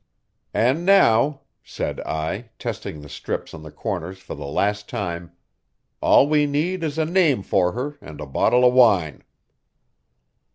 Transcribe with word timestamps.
"And 0.55 0.83
now," 0.83 1.41
said 1.61 1.99
I, 1.99 2.49
testing 2.57 3.01
the 3.01 3.07
strips 3.07 3.53
on 3.53 3.61
the 3.61 3.69
corners 3.69 4.17
for 4.17 4.33
the 4.33 4.47
last 4.47 4.89
time, 4.89 5.33
"all 6.01 6.27
we 6.27 6.47
need 6.47 6.83
is 6.83 6.97
a 6.97 7.05
name 7.05 7.43
for 7.43 7.73
her 7.73 7.99
and 8.01 8.19
a 8.19 8.25
bottle 8.25 8.65
of 8.65 8.73
wine." 8.73 9.23